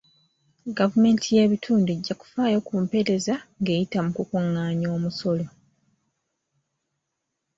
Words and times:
Gavumenti 0.77 1.27
y'ebitundu 1.35 1.89
ejja 1.95 2.13
kufaayo 2.21 2.57
ku 2.67 2.73
mpeereza 2.83 3.35
ng'eyita 3.59 3.97
mu 4.05 4.11
kukungaanya 4.17 4.87
omusolo. 4.95 5.45